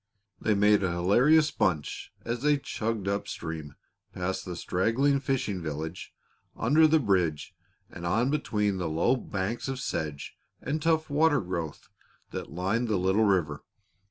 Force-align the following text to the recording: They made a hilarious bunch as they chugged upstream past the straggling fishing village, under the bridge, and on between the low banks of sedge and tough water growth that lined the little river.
They 0.39 0.55
made 0.55 0.81
a 0.81 0.89
hilarious 0.89 1.51
bunch 1.51 2.11
as 2.25 2.41
they 2.41 2.57
chugged 2.57 3.07
upstream 3.07 3.75
past 4.13 4.45
the 4.45 4.55
straggling 4.55 5.19
fishing 5.19 5.61
village, 5.61 6.11
under 6.57 6.87
the 6.87 6.97
bridge, 6.97 7.53
and 7.87 8.03
on 8.03 8.31
between 8.31 8.77
the 8.77 8.89
low 8.89 9.15
banks 9.15 9.67
of 9.67 9.79
sedge 9.79 10.35
and 10.59 10.81
tough 10.81 11.11
water 11.11 11.39
growth 11.39 11.87
that 12.31 12.51
lined 12.51 12.87
the 12.87 12.97
little 12.97 13.25
river. 13.25 13.61